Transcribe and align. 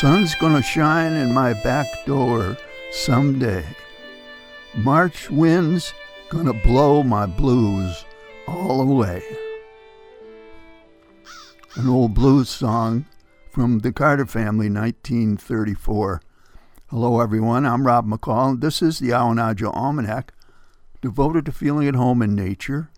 Sun's 0.00 0.36
gonna 0.36 0.62
shine 0.62 1.14
in 1.14 1.34
my 1.34 1.54
back 1.54 1.88
door 2.06 2.56
someday. 2.92 3.64
March 4.76 5.28
wind's 5.28 5.92
gonna 6.28 6.52
blow 6.52 7.02
my 7.02 7.26
blues 7.26 8.04
all 8.46 8.80
away. 8.80 9.24
An 11.74 11.88
old 11.88 12.14
blues 12.14 12.48
song 12.48 13.06
from 13.50 13.80
the 13.80 13.90
Carter 13.90 14.24
family, 14.24 14.70
1934. 14.70 16.22
Hello, 16.90 17.20
everyone. 17.20 17.66
I'm 17.66 17.84
Rob 17.84 18.06
McCall, 18.06 18.50
and 18.50 18.60
this 18.60 18.80
is 18.80 19.00
the 19.00 19.08
Awanadjo 19.08 19.74
Almanac, 19.74 20.32
devoted 21.02 21.44
to 21.46 21.50
feeling 21.50 21.88
at 21.88 21.96
home 21.96 22.22
in 22.22 22.36
nature 22.36 22.88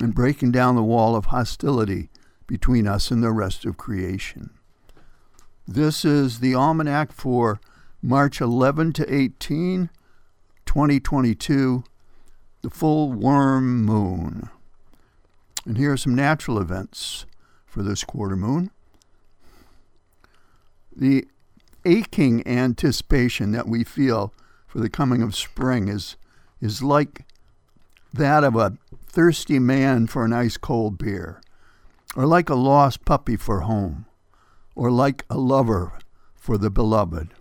and 0.00 0.14
breaking 0.14 0.50
down 0.52 0.76
the 0.76 0.82
wall 0.82 1.14
of 1.14 1.26
hostility 1.26 2.08
between 2.46 2.86
us 2.86 3.10
and 3.10 3.22
the 3.22 3.32
rest 3.32 3.66
of 3.66 3.76
creation. 3.76 4.48
This 5.66 6.04
is 6.04 6.40
the 6.40 6.56
almanac 6.56 7.12
for 7.12 7.60
March 8.02 8.40
11 8.40 8.94
to 8.94 9.14
18, 9.14 9.90
2022, 10.66 11.84
the 12.62 12.70
full 12.70 13.12
worm 13.12 13.84
moon. 13.84 14.50
And 15.64 15.78
here 15.78 15.92
are 15.92 15.96
some 15.96 16.16
natural 16.16 16.58
events 16.58 17.26
for 17.64 17.84
this 17.84 18.02
quarter 18.02 18.34
moon. 18.34 18.72
The 20.94 21.26
aching 21.84 22.46
anticipation 22.46 23.52
that 23.52 23.68
we 23.68 23.84
feel 23.84 24.34
for 24.66 24.80
the 24.80 24.90
coming 24.90 25.22
of 25.22 25.36
spring 25.36 25.86
is, 25.86 26.16
is 26.60 26.82
like 26.82 27.24
that 28.12 28.42
of 28.42 28.56
a 28.56 28.76
thirsty 29.06 29.60
man 29.60 30.08
for 30.08 30.24
an 30.24 30.32
ice 30.32 30.56
cold 30.56 30.98
beer, 30.98 31.40
or 32.16 32.26
like 32.26 32.50
a 32.50 32.56
lost 32.56 33.04
puppy 33.04 33.36
for 33.36 33.60
home, 33.60 34.06
or 34.74 34.90
like 34.90 35.24
a 35.28 35.38
lover 35.38 35.98
for 36.34 36.58
the 36.58 36.70
beloved. 36.70 37.34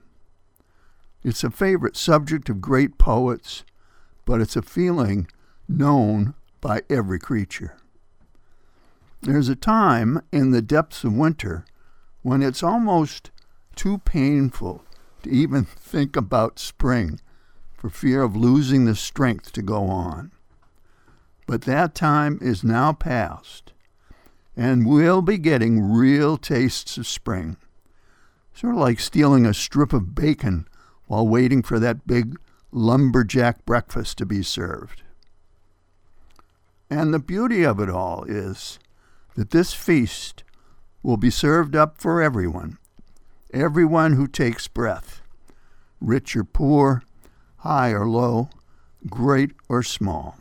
It's 1.24 1.44
a 1.44 1.52
favorite 1.52 1.96
subject 1.96 2.50
of 2.50 2.62
great 2.62 2.98
poets, 2.98 3.64
but 4.26 4.42
it's 4.42 4.56
a 4.56 4.62
feeling 4.62 5.28
known 5.68 6.34
by 6.62 6.82
every 6.90 7.20
creature. 7.20 7.78
There's 9.22 9.50
a 9.50 9.56
time 9.56 10.22
in 10.32 10.52
the 10.52 10.62
depths 10.62 11.04
of 11.04 11.14
winter 11.14 11.66
when 12.24 12.42
it's 12.42 12.64
almost 12.64 13.30
too 13.76 14.00
painful 14.00 14.84
to 15.24 15.30
even 15.30 15.64
think 15.66 16.16
about 16.16 16.60
spring 16.60 17.20
for 17.76 17.90
fear 17.90 18.22
of 18.22 18.36
losing 18.36 18.86
the 18.86 18.96
strength 18.96 19.52
to 19.54 19.62
go 19.62 19.86
on. 19.86 20.32
But 21.48 21.64
that 21.64 21.96
time 21.96 22.40
is 22.42 22.64
now 22.64 22.94
past, 22.94 23.74
and 24.56 24.88
we'll 24.88 25.22
be 25.22 25.38
getting 25.38 25.82
real 25.82 26.38
tastes 26.38 26.98
of 26.98 27.08
spring. 27.08 27.58
Sort 28.54 28.74
of 28.74 28.80
like 28.80 29.00
stealing 29.00 29.46
a 29.46 29.54
strip 29.54 29.94
of 29.94 30.14
bacon 30.14 30.68
while 31.08 31.28
waiting 31.28 31.62
for 31.62 31.80
that 31.80 32.06
big 32.06 32.38
lumberjack 32.72 33.66
breakfast 33.66 34.18
to 34.18 34.26
be 34.26 34.44
served. 34.44 35.04
And 36.90 37.14
the 37.14 37.20
beauty 37.20 37.64
of 37.64 37.80
it 37.80 37.90
all 37.90 38.26
is 38.26 38.78
that 39.36 39.52
this 39.52 39.74
feast 39.74 40.44
will 41.02 41.18
be 41.18 41.30
served 41.30 41.76
up 41.76 42.00
for 42.00 42.22
everyone, 42.22 42.78
everyone 43.54 44.14
who 44.14 44.28
takes 44.28 44.68
breath, 44.68 45.22
rich 46.00 46.36
or 46.36 46.44
poor, 46.44 47.04
high 47.58 47.92
or 47.92 48.08
low, 48.08 48.50
great 49.10 49.52
or 49.70 49.82
small. 49.84 50.38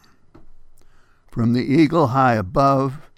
From 1.28 1.52
the 1.52 1.64
eagle 1.64 2.08
high 2.08 2.34
above 2.34 3.09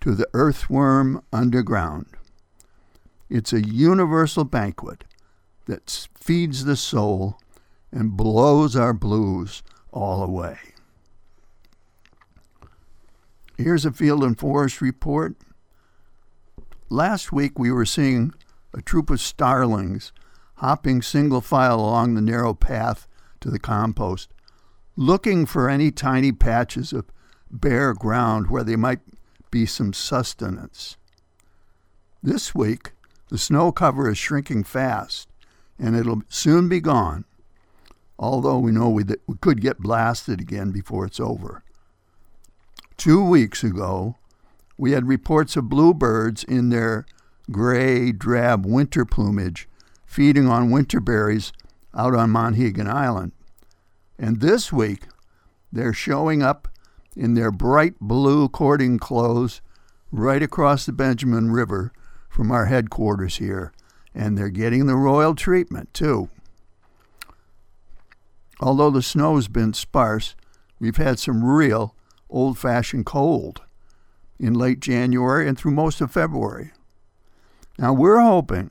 to 0.00 0.14
the 0.14 0.28
earthworm 0.32 1.22
underground. 1.32 2.06
It's 3.28 3.52
a 3.52 3.62
universal 3.62 4.44
banquet 4.44 5.04
that 5.66 6.08
feeds 6.18 6.64
the 6.64 6.76
soul 6.76 7.38
and 7.92 8.16
blows 8.16 8.74
our 8.74 8.92
blues 8.92 9.62
all 9.92 10.22
away. 10.22 10.58
Here's 13.56 13.84
a 13.84 13.92
field 13.92 14.24
and 14.24 14.38
forest 14.38 14.80
report. 14.80 15.36
Last 16.88 17.30
week 17.30 17.58
we 17.58 17.70
were 17.70 17.84
seeing 17.84 18.32
a 18.72 18.80
troop 18.80 19.10
of 19.10 19.20
starlings 19.20 20.12
hopping 20.56 21.02
single 21.02 21.40
file 21.40 21.78
along 21.78 22.14
the 22.14 22.20
narrow 22.20 22.54
path 22.54 23.06
to 23.40 23.50
the 23.50 23.58
compost, 23.58 24.30
looking 24.96 25.46
for 25.46 25.68
any 25.68 25.90
tiny 25.90 26.32
patches 26.32 26.92
of 26.92 27.06
bare 27.50 27.94
ground 27.94 28.50
where 28.50 28.64
they 28.64 28.76
might 28.76 29.00
be 29.50 29.66
some 29.66 29.92
sustenance. 29.92 30.96
This 32.22 32.54
week, 32.54 32.92
the 33.28 33.38
snow 33.38 33.72
cover 33.72 34.10
is 34.10 34.18
shrinking 34.18 34.64
fast, 34.64 35.28
and 35.78 35.96
it'll 35.96 36.22
soon 36.28 36.68
be 36.68 36.80
gone, 36.80 37.24
although 38.18 38.58
we 38.58 38.72
know 38.72 38.88
we, 38.90 39.04
we 39.26 39.36
could 39.40 39.60
get 39.60 39.78
blasted 39.78 40.40
again 40.40 40.70
before 40.70 41.06
it's 41.06 41.20
over. 41.20 41.62
Two 42.96 43.24
weeks 43.24 43.64
ago, 43.64 44.16
we 44.76 44.92
had 44.92 45.08
reports 45.08 45.56
of 45.56 45.68
bluebirds 45.68 46.44
in 46.44 46.68
their 46.68 47.06
gray, 47.50 48.12
drab 48.12 48.66
winter 48.66 49.04
plumage 49.04 49.68
feeding 50.04 50.48
on 50.48 50.70
winter 50.70 51.00
berries 51.00 51.52
out 51.94 52.14
on 52.14 52.30
Monhegan 52.30 52.88
Island. 52.88 53.32
And 54.18 54.40
this 54.40 54.72
week, 54.72 55.04
they're 55.72 55.92
showing 55.92 56.42
up 56.42 56.68
in 57.20 57.34
their 57.34 57.50
bright 57.50 58.00
blue 58.00 58.48
courting 58.48 58.98
clothes 58.98 59.60
right 60.10 60.42
across 60.42 60.86
the 60.86 60.92
Benjamin 60.92 61.50
River 61.50 61.92
from 62.30 62.50
our 62.50 62.64
headquarters 62.64 63.36
here. 63.36 63.74
And 64.14 64.38
they're 64.38 64.48
getting 64.48 64.86
the 64.86 64.96
royal 64.96 65.34
treatment, 65.34 65.92
too. 65.92 66.30
Although 68.58 68.88
the 68.88 69.02
snow's 69.02 69.48
been 69.48 69.74
sparse, 69.74 70.34
we've 70.80 70.96
had 70.96 71.18
some 71.18 71.44
real 71.44 71.94
old 72.30 72.56
fashioned 72.56 73.04
cold 73.04 73.60
in 74.38 74.54
late 74.54 74.80
January 74.80 75.46
and 75.46 75.58
through 75.58 75.72
most 75.72 76.00
of 76.00 76.10
February. 76.10 76.72
Now, 77.78 77.92
we're 77.92 78.20
hoping 78.20 78.70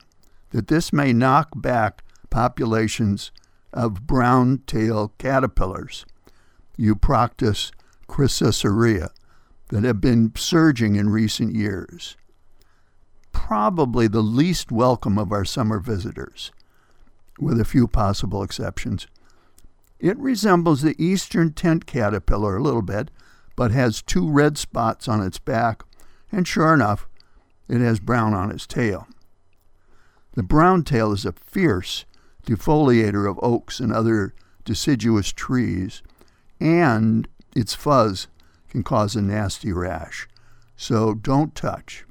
that 0.50 0.66
this 0.66 0.92
may 0.92 1.12
knock 1.12 1.50
back 1.54 2.02
populations 2.30 3.30
of 3.72 4.08
brown 4.08 4.62
tail 4.66 5.12
caterpillars, 5.18 6.04
Euproctis 6.76 7.70
chrysorrhoea, 8.10 9.10
that 9.68 9.84
have 9.84 10.00
been 10.00 10.32
surging 10.34 10.96
in 10.96 11.10
recent 11.10 11.54
years. 11.54 12.16
Probably 13.30 14.08
the 14.08 14.22
least 14.22 14.72
welcome 14.72 15.16
of 15.16 15.30
our 15.30 15.44
summer 15.44 15.78
visitors, 15.78 16.50
with 17.38 17.60
a 17.60 17.64
few 17.64 17.86
possible 17.86 18.42
exceptions. 18.42 19.06
It 20.00 20.18
resembles 20.18 20.82
the 20.82 21.00
eastern 21.02 21.52
tent 21.52 21.86
caterpillar 21.86 22.56
a 22.56 22.62
little 22.62 22.82
bit, 22.82 23.10
but 23.54 23.70
has 23.70 24.02
two 24.02 24.28
red 24.28 24.58
spots 24.58 25.06
on 25.06 25.22
its 25.22 25.38
back, 25.38 25.82
and 26.32 26.48
sure 26.48 26.74
enough, 26.74 27.08
it 27.68 27.80
has 27.80 28.00
brown 28.00 28.34
on 28.34 28.50
its 28.50 28.66
tail. 28.66 29.06
The 30.34 30.42
brown 30.42 30.82
tail 30.82 31.12
is 31.12 31.24
a 31.24 31.32
fierce 31.32 32.04
defoliator 32.44 33.30
of 33.30 33.38
oaks 33.42 33.78
and 33.78 33.92
other 33.92 34.34
deciduous 34.64 35.32
trees, 35.32 36.02
and 36.58 37.28
its 37.54 37.74
fuzz 37.74 38.28
can 38.68 38.82
cause 38.82 39.16
a 39.16 39.22
nasty 39.22 39.72
rash. 39.72 40.28
So 40.76 41.14
don't 41.14 41.54
touch. 41.54 42.04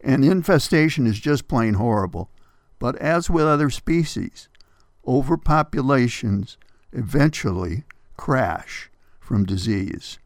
An 0.00 0.22
infestation 0.22 1.06
is 1.06 1.18
just 1.18 1.48
plain 1.48 1.74
horrible, 1.74 2.30
but 2.78 2.96
as 2.96 3.28
with 3.28 3.44
other 3.44 3.70
species, 3.70 4.48
overpopulations 5.06 6.56
eventually 6.92 7.84
crash 8.16 8.90
from 9.18 9.44
disease. 9.44 10.18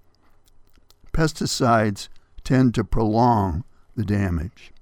Pesticides 1.12 2.08
tend 2.44 2.74
to 2.74 2.84
prolong 2.84 3.64
the 3.96 4.04
damage. 4.04 4.72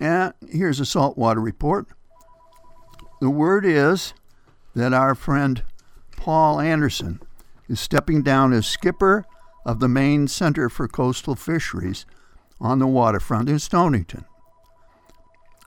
And 0.00 0.34
here's 0.48 0.80
a 0.80 0.86
saltwater 0.86 1.40
report. 1.40 1.86
The 3.20 3.30
word 3.30 3.64
is 3.64 4.12
that 4.74 4.92
our 4.92 5.14
friend 5.14 5.62
Paul 6.26 6.58
Anderson 6.58 7.20
is 7.68 7.78
stepping 7.78 8.22
down 8.22 8.52
as 8.52 8.66
skipper 8.66 9.24
of 9.64 9.78
the 9.78 9.86
Maine 9.86 10.26
Center 10.26 10.68
for 10.68 10.88
Coastal 10.88 11.36
Fisheries 11.36 12.04
on 12.60 12.80
the 12.80 12.86
waterfront 12.88 13.48
in 13.48 13.60
Stonington. 13.60 14.24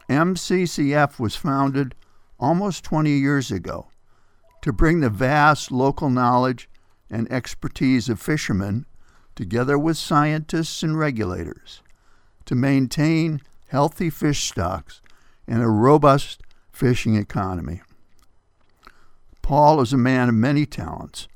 MCCF 0.09 1.17
was 1.17 1.37
founded 1.37 1.95
almost 2.41 2.83
20 2.83 3.09
years 3.09 3.51
ago 3.51 3.87
to 4.61 4.73
bring 4.73 4.99
the 4.99 5.09
vast 5.09 5.71
local 5.71 6.09
knowledge 6.09 6.69
and 7.09 7.31
expertise 7.31 8.09
of 8.09 8.19
fishermen 8.19 8.85
together 9.37 9.79
with 9.79 9.95
scientists 9.95 10.83
and 10.83 10.99
regulators 10.99 11.81
to 12.43 12.53
maintain 12.53 13.39
healthy 13.69 14.09
fish 14.09 14.43
stocks 14.49 15.01
and 15.47 15.61
a 15.61 15.69
robust 15.69 16.41
fishing 16.73 17.15
economy. 17.15 17.81
Paul 19.49 19.81
is 19.81 19.91
a 19.91 19.97
man 19.97 20.29
of 20.29 20.35
many 20.35 20.67
talents, 20.67 21.27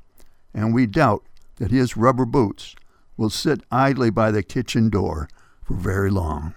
and 0.54 0.72
we 0.72 0.86
doubt 0.86 1.24
that 1.56 1.72
his 1.72 1.98
rubber 1.98 2.28
boots 2.28 2.76
will 3.18 3.32
sit 3.32 3.62
idly 3.72 4.12
by 4.12 4.30
the 4.30 4.44
kitchen 4.44 4.92
door 4.92 5.28
for 5.64 5.74
very 5.74 6.12
long. 6.12 6.54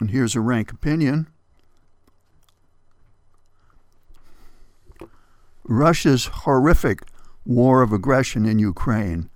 And 0.00 0.10
here's 0.10 0.34
a 0.34 0.40
rank 0.40 0.72
opinion. 0.72 1.26
Russia's 5.64 6.24
horrific 6.24 7.02
war 7.44 7.82
of 7.82 7.92
aggression 7.92 8.46
in 8.46 8.58
Ukraine 8.58 9.28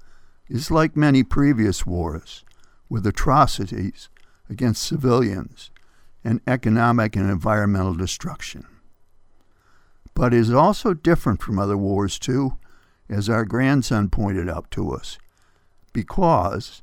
is 0.48 0.70
like 0.70 0.96
many 0.96 1.22
previous 1.22 1.84
wars, 1.84 2.46
with 2.88 3.06
atrocities 3.06 4.08
against 4.48 4.82
civilians 4.82 5.70
and 6.24 6.40
economic 6.46 7.14
and 7.14 7.28
environmental 7.28 7.94
destruction. 7.94 8.66
But 10.20 10.34
is 10.34 10.52
also 10.52 10.92
different 10.92 11.40
from 11.40 11.58
other 11.58 11.78
wars, 11.78 12.18
too, 12.18 12.58
as 13.08 13.30
our 13.30 13.46
grandson 13.46 14.10
pointed 14.10 14.50
out 14.50 14.70
to 14.72 14.90
us, 14.90 15.16
because 15.94 16.82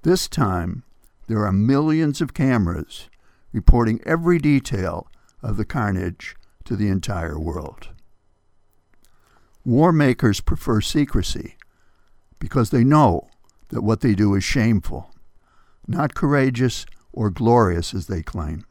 this 0.00 0.26
time 0.26 0.82
there 1.26 1.44
are 1.44 1.52
millions 1.52 2.22
of 2.22 2.32
cameras 2.32 3.10
reporting 3.52 4.00
every 4.06 4.38
detail 4.38 5.08
of 5.42 5.58
the 5.58 5.66
carnage 5.66 6.34
to 6.64 6.74
the 6.74 6.88
entire 6.88 7.38
world. 7.38 7.90
War 9.62 9.92
makers 9.92 10.40
prefer 10.40 10.80
secrecy 10.80 11.56
because 12.38 12.70
they 12.70 12.82
know 12.82 13.28
that 13.68 13.82
what 13.82 14.00
they 14.00 14.14
do 14.14 14.34
is 14.34 14.42
shameful, 14.42 15.10
not 15.86 16.14
courageous 16.14 16.86
or 17.12 17.28
glorious 17.28 17.92
as 17.92 18.06
they 18.06 18.22
claim. 18.22 18.64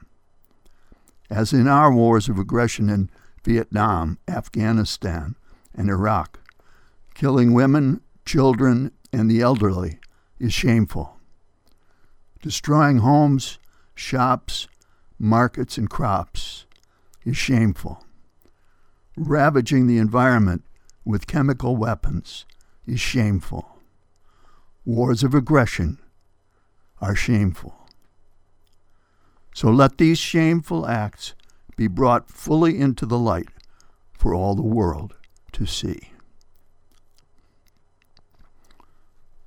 As 1.29 1.53
in 1.53 1.67
our 1.67 1.93
wars 1.93 2.27
of 2.27 2.39
aggression 2.39 2.89
in 2.89 3.11
Vietnam, 3.43 4.17
Afghanistan, 4.27 5.35
and 5.73 5.89
Iraq, 5.89 6.39
killing 7.13 7.53
women, 7.53 8.01
children, 8.25 8.91
and 9.11 9.29
the 9.29 9.41
elderly 9.41 9.99
is 10.39 10.53
shameful. 10.53 11.17
Destroying 12.41 12.99
homes, 12.99 13.59
shops, 13.95 14.67
markets, 15.17 15.77
and 15.77 15.89
crops 15.89 16.65
is 17.25 17.37
shameful. 17.37 18.03
Ravaging 19.17 19.87
the 19.87 19.97
environment 19.97 20.63
with 21.03 21.27
chemical 21.27 21.75
weapons 21.75 22.45
is 22.85 22.99
shameful. 22.99 23.77
Wars 24.85 25.23
of 25.23 25.33
aggression 25.33 25.99
are 27.01 27.15
shameful. 27.15 27.75
So 29.53 29.69
let 29.69 29.97
these 29.97 30.17
shameful 30.17 30.87
acts 30.87 31.33
be 31.79 31.87
brought 31.87 32.29
fully 32.29 32.77
into 32.77 33.05
the 33.05 33.17
light 33.17 33.47
for 34.11 34.35
all 34.35 34.53
the 34.53 34.61
world 34.61 35.15
to 35.53 35.65
see. 35.65 36.11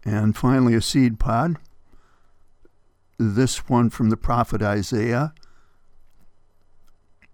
And 0.03 0.35
finally, 0.35 0.73
a 0.73 0.81
seed 0.81 1.19
pod. 1.19 1.59
This 3.19 3.69
one 3.69 3.91
from 3.91 4.09
the 4.09 4.17
prophet 4.17 4.63
Isaiah. 4.63 5.35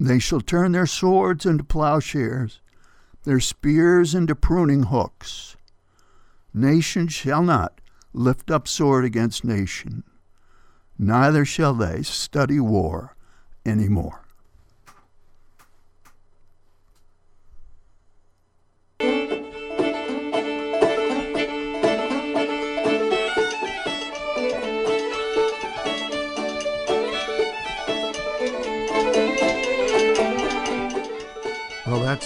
They 0.01 0.19
shall 0.19 0.41
turn 0.41 0.73
their 0.73 0.85
swords 0.85 1.47
into 1.47 1.63
plowshares, 1.63 2.61
their 3.23 3.39
spears 3.39 4.17
into 4.17 4.35
pruning 4.35 4.83
hooks. 4.83 5.57
Nation 6.53 7.07
shall 7.07 7.45
not 7.45 7.81
lift 8.13 8.51
up 8.51 8.67
sword 8.67 9.05
against 9.05 9.45
nation, 9.45 10.03
neither 10.99 11.45
shall 11.45 11.75
they 11.75 12.03
study 12.03 12.59
war 12.59 13.15
any 13.65 13.89
more. 13.89 14.25